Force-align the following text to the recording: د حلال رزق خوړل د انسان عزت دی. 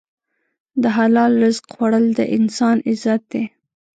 د 0.81 0.83
حلال 0.97 1.31
رزق 1.43 1.63
خوړل 1.73 2.05
د 2.17 2.19
انسان 2.37 2.77
عزت 2.89 3.21
دی. 3.31 3.43